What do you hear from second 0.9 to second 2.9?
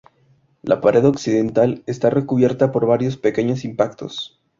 occidental está recubierta por